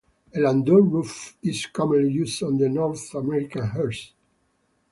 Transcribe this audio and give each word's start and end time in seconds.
A 0.33 0.39
landau 0.39 0.77
roof 0.81 1.37
is 1.43 1.67
commonly 1.67 2.11
used 2.11 2.41
on 2.41 2.57
the 2.57 2.67
North 2.67 3.13
American 3.13 3.67
hearse. 3.67 4.13